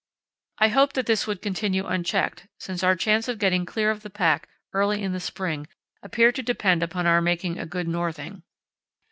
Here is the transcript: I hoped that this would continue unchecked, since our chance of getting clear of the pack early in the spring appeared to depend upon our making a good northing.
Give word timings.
I 0.57 0.69
hoped 0.69 0.95
that 0.95 1.05
this 1.05 1.27
would 1.27 1.43
continue 1.43 1.85
unchecked, 1.85 2.47
since 2.57 2.81
our 2.81 2.95
chance 2.95 3.27
of 3.27 3.37
getting 3.37 3.67
clear 3.67 3.91
of 3.91 4.01
the 4.01 4.09
pack 4.09 4.49
early 4.73 5.03
in 5.03 5.11
the 5.13 5.19
spring 5.19 5.67
appeared 6.01 6.33
to 6.37 6.41
depend 6.41 6.81
upon 6.81 7.05
our 7.05 7.21
making 7.21 7.59
a 7.59 7.67
good 7.67 7.87
northing. 7.87 8.41